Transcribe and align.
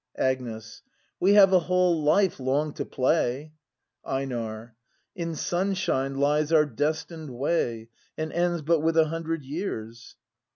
Agnes. 0.17 0.81
We 1.19 1.33
have 1.35 1.53
a 1.53 1.59
whole 1.59 2.01
life 2.01 2.39
long 2.39 2.73
to 2.73 2.83
play! 2.85 3.53
Einar. 4.03 4.73
In 5.15 5.35
sunshine 5.35 6.15
lies 6.15 6.51
our 6.51 6.65
destined 6.65 7.29
way, 7.37 7.89
And 8.17 8.33
ends 8.33 8.63
but 8.63 8.79
with 8.79 8.97
a 8.97 9.09
hundred 9.09 9.43
years. 9.43 10.15